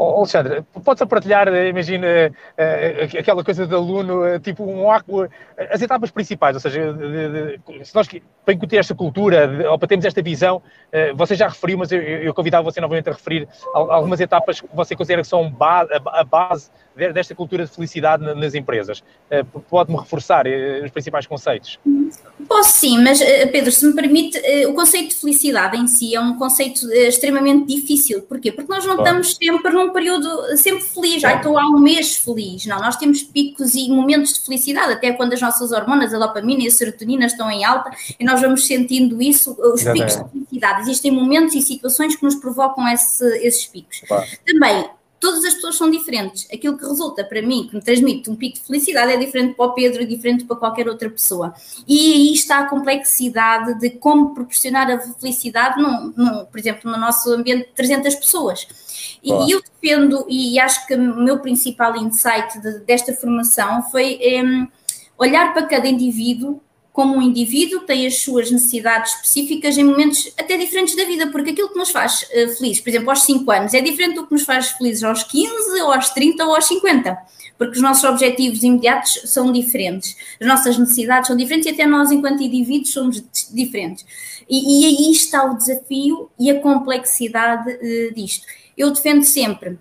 Oh, 0.00 0.18
Alexandre, 0.18 0.62
podes 0.84 1.04
partilhar, 1.08 1.48
eh, 1.48 1.70
imagina, 1.70 2.06
eh, 2.56 3.08
aquela 3.18 3.42
coisa 3.42 3.66
de 3.66 3.74
aluno, 3.74 4.24
eh, 4.24 4.38
tipo 4.38 4.64
um 4.64 4.88
arco, 4.88 5.28
as 5.72 5.82
etapas 5.82 6.12
principais, 6.12 6.54
ou 6.54 6.60
seja, 6.60 6.92
de, 6.92 7.58
de, 7.58 7.84
se 7.84 7.92
nós, 7.96 8.06
para 8.06 8.54
incutir 8.54 8.78
esta 8.78 8.94
cultura, 8.94 9.48
de, 9.48 9.66
ou 9.66 9.76
para 9.76 9.88
termos 9.88 10.06
esta 10.06 10.22
visão, 10.22 10.62
você 11.16 11.34
já 11.34 11.48
referiu, 11.48 11.78
mas 11.78 11.90
eu, 11.90 12.00
eu 12.00 12.32
convidava 12.32 12.62
você 12.62 12.80
novamente 12.80 13.08
a 13.08 13.12
referir 13.12 13.48
algumas 13.74 14.20
etapas 14.20 14.60
que 14.60 14.68
você 14.72 14.94
considera 14.94 15.22
que 15.22 15.28
são 15.28 15.52
a 15.60 16.24
base 16.24 16.70
desta 16.94 17.34
cultura 17.34 17.64
de 17.64 17.70
felicidade 17.72 18.22
nas 18.22 18.54
empresas. 18.54 19.02
Pode-me 19.68 19.98
reforçar 19.98 20.46
os 20.84 20.90
principais 20.92 21.26
conceitos? 21.26 21.78
Posso 22.46 22.78
sim, 22.78 23.02
mas 23.02 23.20
eh, 23.20 23.46
Pedro, 23.46 23.72
se 23.72 23.84
me 23.84 23.92
permite, 23.92 24.38
eh, 24.38 24.66
o 24.66 24.72
conceito 24.72 25.08
de 25.08 25.16
felicidade 25.16 25.76
em 25.76 25.86
si 25.88 26.14
é 26.14 26.20
um 26.20 26.36
conceito 26.38 26.88
eh, 26.92 27.08
extremamente 27.08 27.66
difícil. 27.66 28.22
Porquê? 28.22 28.52
Porque 28.52 28.72
nós 28.72 28.86
não 28.86 28.96
claro. 28.96 29.20
estamos 29.20 29.36
sempre 29.36 29.72
num 29.72 29.90
período 29.90 30.56
sempre 30.56 30.84
feliz, 30.84 31.20
já 31.20 31.34
estou 31.36 31.58
há 31.58 31.66
um 31.66 31.78
mês 31.78 32.16
feliz. 32.16 32.64
Não, 32.66 32.78
nós 32.78 32.96
temos 32.96 33.22
picos 33.22 33.74
e 33.74 33.88
momentos 33.90 34.34
de 34.34 34.40
felicidade, 34.40 34.92
até 34.92 35.12
quando 35.12 35.32
as 35.32 35.40
nossas 35.40 35.72
hormonas, 35.72 36.14
a 36.14 36.18
dopamina 36.18 36.62
e 36.62 36.68
a 36.68 36.70
serotonina 36.70 37.26
estão 37.26 37.50
em 37.50 37.64
alta 37.64 37.90
e 38.18 38.24
nós 38.24 38.40
vamos 38.40 38.66
sentindo 38.66 39.20
isso, 39.20 39.56
os 39.60 39.82
picos 39.82 40.16
de 40.16 40.30
felicidade. 40.30 40.80
Existem 40.82 41.10
momentos 41.10 41.54
e 41.54 41.60
situações 41.60 42.14
que 42.14 42.22
nos 42.22 42.36
provocam 42.36 42.86
esse, 42.88 43.26
esses 43.38 43.66
picos. 43.66 44.00
Claro. 44.06 44.26
Também 44.46 44.88
todas 45.20 45.44
as 45.44 45.54
pessoas 45.54 45.76
são 45.76 45.90
diferentes. 45.90 46.46
Aquilo 46.52 46.76
que 46.76 46.86
resulta 46.86 47.24
para 47.24 47.42
mim, 47.42 47.66
que 47.68 47.76
me 47.76 47.82
transmite 47.82 48.30
um 48.30 48.36
pico 48.36 48.58
de 48.58 48.64
felicidade, 48.64 49.12
é 49.12 49.16
diferente 49.16 49.54
para 49.54 49.66
o 49.66 49.74
Pedro, 49.74 50.02
é 50.02 50.06
diferente 50.06 50.44
para 50.44 50.56
qualquer 50.56 50.88
outra 50.88 51.10
pessoa. 51.10 51.54
E 51.86 52.12
aí 52.12 52.32
está 52.32 52.60
a 52.60 52.68
complexidade 52.68 53.78
de 53.78 53.90
como 53.90 54.34
proporcionar 54.34 54.90
a 54.90 55.00
felicidade, 55.00 55.80
num, 55.80 56.12
num, 56.16 56.44
por 56.44 56.58
exemplo, 56.58 56.90
no 56.90 56.96
nosso 56.98 57.32
ambiente 57.32 57.68
de 57.68 57.74
300 57.74 58.14
pessoas. 58.16 58.66
E, 59.22 59.32
e 59.32 59.50
eu 59.50 59.62
defendo, 59.62 60.26
e 60.28 60.58
acho 60.58 60.86
que 60.86 60.94
o 60.94 61.16
meu 61.16 61.38
principal 61.40 61.96
insight 61.96 62.60
de, 62.60 62.80
desta 62.80 63.12
formação 63.12 63.82
foi 63.90 64.18
um, 64.42 64.68
olhar 65.18 65.52
para 65.52 65.66
cada 65.66 65.88
indivíduo 65.88 66.60
como 66.98 67.16
um 67.16 67.22
indivíduo 67.22 67.82
tem 67.82 68.08
as 68.08 68.22
suas 68.22 68.50
necessidades 68.50 69.14
específicas 69.14 69.78
em 69.78 69.84
momentos 69.84 70.32
até 70.36 70.56
diferentes 70.56 70.96
da 70.96 71.04
vida, 71.04 71.28
porque 71.28 71.50
aquilo 71.50 71.68
que 71.68 71.78
nos 71.78 71.90
faz 71.90 72.22
uh, 72.24 72.56
feliz, 72.56 72.80
por 72.80 72.88
exemplo, 72.88 73.10
aos 73.10 73.22
5 73.22 73.48
anos, 73.52 73.72
é 73.72 73.80
diferente 73.80 74.16
do 74.16 74.26
que 74.26 74.32
nos 74.32 74.42
faz 74.42 74.70
felizes 74.70 75.04
aos 75.04 75.22
15, 75.22 75.80
ou 75.80 75.92
aos 75.92 76.10
30 76.10 76.44
ou 76.44 76.56
aos 76.56 76.64
50, 76.66 77.16
porque 77.56 77.76
os 77.76 77.80
nossos 77.80 78.02
objetivos 78.02 78.64
imediatos 78.64 79.20
são 79.26 79.52
diferentes, 79.52 80.16
as 80.40 80.48
nossas 80.48 80.76
necessidades 80.76 81.28
são 81.28 81.36
diferentes 81.36 81.68
e 81.68 81.70
até 81.72 81.86
nós, 81.86 82.10
enquanto 82.10 82.42
indivíduos, 82.42 82.92
somos 82.92 83.22
diferentes. 83.52 84.04
E, 84.50 84.82
e 84.82 84.86
aí 84.86 85.12
está 85.12 85.44
o 85.44 85.56
desafio 85.56 86.28
e 86.36 86.50
a 86.50 86.60
complexidade 86.60 87.74
uh, 87.74 88.12
disto. 88.12 88.44
Eu 88.76 88.90
defendo 88.90 89.22
sempre 89.22 89.78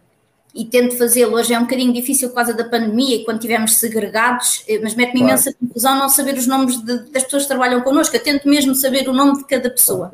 e 0.57 0.65
tento 0.65 0.97
fazê-lo. 0.97 1.35
Hoje 1.35 1.53
é 1.53 1.59
um 1.59 1.63
bocadinho 1.63 1.93
difícil 1.93 2.29
por 2.29 2.35
causa 2.35 2.51
da 2.51 2.63
pandemia 2.63 3.17
e 3.17 3.23
quando 3.23 3.37
estivermos 3.37 3.75
segregados, 3.75 4.63
eh, 4.67 4.79
mas 4.81 4.95
mete-me 4.95 5.19
claro. 5.19 5.35
imensa 5.35 5.53
confusão 5.53 5.95
não 5.99 6.09
saber 6.09 6.35
os 6.35 6.47
nomes 6.47 6.81
de, 6.81 7.11
das 7.11 7.23
pessoas 7.23 7.43
que 7.43 7.49
trabalham 7.49 7.81
connosco. 7.81 8.15
Eu 8.15 8.23
tento 8.23 8.49
mesmo 8.49 8.73
saber 8.73 9.07
o 9.07 9.13
nome 9.13 9.37
de 9.37 9.45
cada 9.45 9.69
pessoa 9.69 10.11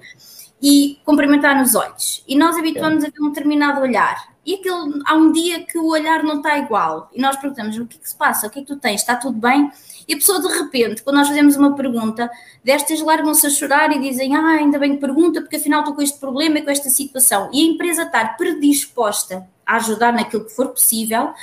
e 0.62 1.00
cumprimentar 1.06 1.58
nos 1.58 1.76
olhos. 1.76 2.24
E 2.28 2.36
nós 2.36 2.58
habituamos 2.58 3.06
a 3.06 3.10
ter 3.10 3.22
um 3.22 3.30
determinado 3.30 3.80
olhar. 3.80 4.34
E 4.46 4.56
aquele, 4.56 5.02
há 5.06 5.16
um 5.16 5.32
dia 5.32 5.64
que 5.64 5.78
o 5.78 5.88
olhar 5.88 6.22
não 6.22 6.38
está 6.38 6.58
igual. 6.58 7.10
E 7.14 7.22
nós 7.22 7.38
perguntamos: 7.38 7.78
o 7.78 7.86
que 7.86 7.96
é 7.96 8.00
que 8.02 8.10
se 8.10 8.16
passa? 8.16 8.48
O 8.48 8.50
que 8.50 8.60
é 8.60 8.62
que 8.64 8.68
tu 8.68 8.76
tens? 8.76 9.00
Está 9.00 9.16
tudo 9.16 9.40
bem? 9.40 9.72
E 10.06 10.14
a 10.14 10.18
pessoa, 10.18 10.42
de 10.42 10.48
repente, 10.60 11.02
quando 11.02 11.16
nós 11.16 11.30
fazemos 11.30 11.56
uma 11.56 11.74
pergunta, 11.74 12.30
destas 12.62 13.00
largam-se 13.00 13.48
a 13.48 13.50
chorar 13.50 13.96
e 13.96 14.00
dizem: 14.02 14.36
Ah, 14.36 14.58
ainda 14.60 14.78
bem 14.78 14.96
que 14.96 15.00
pergunta, 15.00 15.40
porque 15.40 15.56
afinal 15.56 15.80
estou 15.80 15.96
com 15.96 16.02
este 16.02 16.20
problema 16.20 16.60
e 16.60 16.62
com 16.62 16.70
esta 16.70 16.90
situação. 16.90 17.50
E 17.54 17.62
a 17.62 17.72
empresa 17.72 18.04
estar 18.04 18.36
predisposta 18.36 19.48
a 19.66 19.76
ajudar 19.78 20.14
naquilo 20.14 20.46
que 20.46 20.52
for 20.52 20.70
possível, 20.70 21.34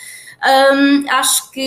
um, 0.43 1.11
acho 1.11 1.51
que 1.51 1.61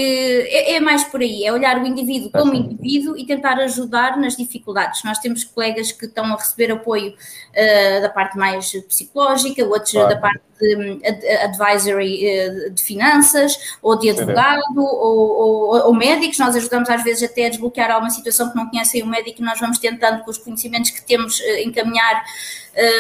é, 0.50 0.74
é, 0.74 0.80
mais 0.80 1.04
por 1.04 1.22
aí, 1.22 1.46
é 1.46 1.54
olhar 1.54 1.78
o 1.78 1.86
indivíduo 1.86 2.32
como 2.32 2.56
indivíduo 2.56 3.16
e 3.16 3.24
tentar 3.24 3.60
ajudar 3.60 4.18
nas 4.18 4.36
dificuldades. 4.36 5.04
Nós 5.04 5.20
temos 5.20 5.44
colegas 5.44 5.92
que 5.92 6.06
estão 6.06 6.26
a 6.26 6.36
receber 6.36 6.72
apoio 6.72 7.12
uh, 7.12 8.02
da 8.02 8.10
parte 8.10 8.36
mais 8.36 8.72
psicológica, 8.88 9.64
outros 9.64 9.92
claro. 9.92 10.10
da 10.10 10.20
parte 10.20 10.42
de 10.60 11.02
advisory 11.44 12.26
uh, 12.26 12.72
de 12.72 12.82
finanças, 12.82 13.78
ou 13.80 13.98
de 13.98 14.10
advogado, 14.10 14.80
ou, 14.80 14.88
ou, 14.88 15.86
ou, 15.86 15.94
médicos. 15.94 16.40
Nós 16.40 16.56
ajudamos 16.56 16.90
às 16.90 17.04
vezes 17.04 17.30
até 17.30 17.46
a 17.46 17.50
desbloquear 17.50 17.92
alguma 17.92 18.10
situação 18.10 18.50
que 18.50 18.56
não 18.56 18.68
conhecem 18.68 19.04
o 19.04 19.08
médico 19.08 19.40
e 19.40 19.46
nós 19.46 19.60
vamos 19.60 19.78
tentando, 19.78 20.24
com 20.24 20.32
os 20.32 20.40
conhecimentos 20.40 20.90
que 20.90 21.06
temos, 21.06 21.40
uh, 21.40 21.60
encaminhar. 21.64 22.24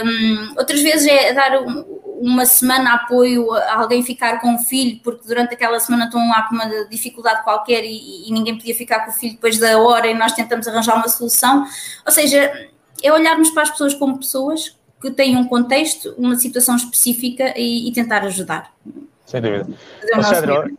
Um, 0.06 0.54
outras 0.56 0.84
vezes 0.84 1.08
é 1.08 1.34
dar 1.34 1.64
um, 1.64 2.04
uma 2.24 2.46
semana 2.46 2.94
apoio 2.94 3.52
a 3.54 3.82
alguém 3.82 4.04
ficar 4.04 4.40
com 4.40 4.56
o 4.56 4.60
filho, 4.60 5.00
porque 5.04 5.28
durante 5.28 5.56
aquela 5.64 5.80
semana 5.80 6.06
estão 6.06 6.28
lá 6.28 6.44
com 6.44 6.56
uma 6.56 6.86
dificuldade 6.86 7.44
qualquer 7.44 7.84
e, 7.86 8.28
e 8.28 8.32
ninguém 8.32 8.58
podia 8.58 8.76
ficar 8.76 9.06
com 9.06 9.12
o 9.12 9.14
filho 9.14 9.34
depois 9.34 9.58
da 9.58 9.80
hora 9.80 10.08
e 10.08 10.14
nós 10.14 10.34
tentamos 10.34 10.68
arranjar 10.68 10.96
uma 10.96 11.08
solução. 11.08 11.66
Ou 12.06 12.12
seja, 12.12 12.70
é 13.02 13.12
olharmos 13.12 13.50
para 13.52 13.64
as 13.64 13.70
pessoas 13.70 13.94
como 13.94 14.18
pessoas 14.18 14.78
que 15.02 15.12
têm 15.12 15.38
um 15.38 15.48
contexto, 15.48 16.14
uma 16.18 16.36
situação 16.36 16.76
específica 16.76 17.54
e, 17.58 17.90
e 17.90 17.94
tentar 17.94 18.24
ajudar. 18.24 18.74
Sem 19.26 19.42
dúvida. 19.42 19.68
Alexandre, 20.14 20.78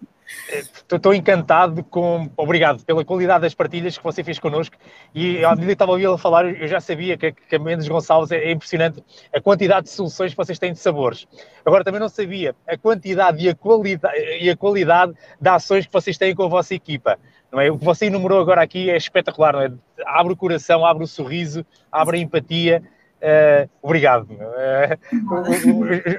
estou 0.93 1.15
encantado 1.15 1.83
com. 1.85 2.31
Obrigado 2.37 2.85
pela 2.85 3.05
qualidade 3.05 3.43
das 3.43 3.55
partilhas 3.55 3.97
que 3.97 4.05
você 4.05 4.23
fez 4.23 4.39
connosco. 4.39 4.77
E 5.15 5.45
à 5.45 5.51
medida 5.51 5.67
que 5.67 5.73
estava 5.73 5.93
a 5.93 5.95
ouvi-la 5.95 6.19
falar, 6.19 6.47
eu 6.47 6.69
já 6.69 6.81
sabia 6.81 7.17
que, 7.17 7.35
a 7.55 7.59
Mendes 7.59 7.89
Gonçalves 7.89 8.31
é, 8.31 8.37
é, 8.37 8.53
impressionante 8.53 9.03
a 9.33 9.41
quantidade 9.41 9.87
de 9.87 9.93
soluções 9.93 10.33
que 10.33 10.37
vocês 10.37 10.59
têm 10.59 10.73
de 10.73 10.79
sabores. 10.79 11.27
Agora 11.65 11.85
também 11.85 12.01
não 12.01 12.09
sabia 12.09 12.55
a 12.69 12.77
quantidade 12.77 13.45
e 13.45 13.49
a 13.49 13.55
qualidade, 13.55 14.19
e 14.41 14.51
a 14.51 14.57
qualidade 14.57 15.15
de 15.41 15.49
ações 15.49 15.87
que 15.87 15.93
vocês 15.93 16.19
têm 16.19 16.35
com 16.35 16.45
a 16.45 16.49
vossa 16.49 16.75
equipa. 16.75 17.19
Não 17.51 17.61
é? 17.61 17.71
O 17.71 17.79
que 17.79 17.85
você 17.85 18.07
enumerou 18.07 18.41
agora 18.41 18.63
aqui 18.63 18.91
é 18.91 18.97
espetacular, 18.97 19.53
não 19.53 19.63
é? 19.63 19.73
Abre 20.07 20.33
o 20.33 20.37
coração, 20.37 20.85
abre 20.85 21.05
o 21.05 21.07
sorriso, 21.07 21.65
abre 21.91 22.19
a 22.19 22.21
empatia. 22.21 22.83
Uh, 23.25 23.71
obrigado. 23.81 24.29
Uh, 24.31 24.99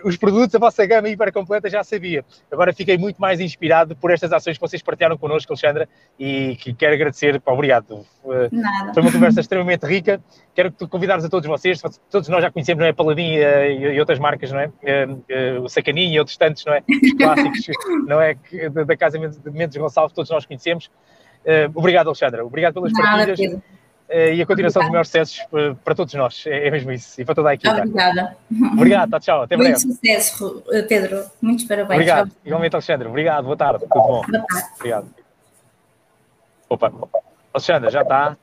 os 0.08 0.18
produtos, 0.18 0.56
a 0.56 0.58
vossa 0.58 0.84
gama 0.88 1.08
hiper 1.08 1.32
completa 1.32 1.70
já 1.70 1.84
sabia. 1.84 2.26
Agora 2.52 2.74
fiquei 2.74 2.98
muito 2.98 3.22
mais 3.22 3.40
inspirado 3.40 3.96
por 3.96 4.10
estas 4.10 4.34
ações 4.34 4.58
que 4.58 4.62
vocês 4.62 4.82
partilharam 4.82 5.16
connosco, 5.16 5.54
Alexandra, 5.54 5.88
e 6.20 6.56
que 6.56 6.74
quero 6.74 6.96
agradecer. 6.96 7.40
Obrigado. 7.46 8.04
Uh, 8.24 8.50
foi 8.92 9.04
uma 9.04 9.12
conversa 9.12 9.40
extremamente 9.40 9.86
rica. 9.86 10.20
Quero 10.56 10.72
convidar-vos 10.90 11.24
a 11.26 11.30
todos 11.30 11.48
vocês, 11.48 11.80
todos 12.10 12.28
nós 12.28 12.42
já 12.42 12.50
conhecemos, 12.50 12.82
não 12.82 12.88
é? 12.88 12.94
Paladin 12.94 13.36
e, 13.36 14.00
outras 14.00 14.18
marcas, 14.18 14.52
não 14.52 14.60
é? 14.60 14.72
o 15.62 15.70
Sacaninho 15.70 16.14
e 16.16 16.18
outros 16.18 16.38
tantos, 16.38 16.66
não 16.66 16.74
é? 16.74 16.82
Os 16.90 17.14
clássicos, 17.14 17.68
não 18.08 18.20
é? 18.20 18.36
Da 18.86 18.98
Casa 18.98 19.20
de 19.20 19.52
Mendes 19.52 19.78
Gonçalves, 19.78 20.14
todos 20.14 20.32
nós 20.32 20.46
conhecemos. 20.46 20.90
obrigado, 21.76 22.08
Alexandra. 22.08 22.44
Obrigado 22.44 22.74
pelas 22.74 22.92
Nada, 22.94 23.28
partilhas. 23.28 23.40
Pedro 23.40 23.62
e 24.08 24.42
a 24.42 24.46
continuação 24.46 24.82
Obrigada. 24.84 24.84
dos 24.84 24.90
maiores 24.92 25.08
sucessos 25.08 25.40
eh, 25.54 25.76
para 25.84 25.96
todos 25.96 26.14
nós. 26.14 26.44
É, 26.48 26.68
é 26.68 26.72
mesmo 26.72 26.92
isso. 26.92 27.20
E 27.20 27.26
para 27.26 27.36
toda 27.36 27.50
a 27.50 27.54
equipe. 27.54 27.70
Obrigada. 27.70 28.38
Obrigado, 28.74 29.10
tá, 29.10 29.20
tchau. 29.20 29.42
Até 29.42 29.58
breve. 29.58 29.72
Muito 29.72 29.96
sucesso, 29.96 30.64
eh, 30.72 30.82
Pedro. 30.84 31.24
Muitos 31.42 31.66
parabéns. 31.66 31.96
Obrigado. 31.96 32.28
Tchau. 32.30 32.38
Igualmente, 32.46 32.76
Alexandre. 32.76 33.08
Obrigado. 33.08 33.44
Boa 33.46 33.58
tarde. 33.58 33.80
Tudo 33.80 34.02
bom. 34.02 34.22
Boa 34.22 34.46
tarde. 34.48 34.68
Obrigado. 34.78 35.08
Opa. 36.70 36.94
Alexandre, 37.54 37.90
já 37.90 38.02
está. 38.02 38.34